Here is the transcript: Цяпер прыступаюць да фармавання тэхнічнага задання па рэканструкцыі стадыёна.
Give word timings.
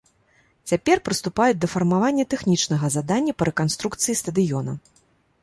Цяпер 0.69 1.01
прыступаюць 1.09 1.59
да 1.65 1.69
фармавання 1.73 2.23
тэхнічнага 2.35 2.91
задання 2.97 3.37
па 3.43 3.51
рэканструкцыі 3.51 4.19
стадыёна. 4.25 4.71